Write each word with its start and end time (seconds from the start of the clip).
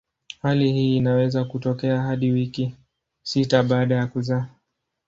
Hali 0.41 0.71
hii 0.73 0.97
inaweza 0.97 1.43
kutokea 1.43 2.01
hadi 2.01 2.31
wiki 2.31 2.75
sita 3.23 3.63
baada 3.63 3.95
ya 3.95 4.07
kuzaa. 4.07 4.47